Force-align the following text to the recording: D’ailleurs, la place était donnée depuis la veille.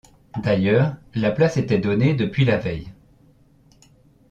D’ailleurs, 0.41 0.95
la 1.13 1.29
place 1.29 1.57
était 1.57 1.77
donnée 1.77 2.15
depuis 2.15 2.43
la 2.43 2.57
veille. 2.57 2.91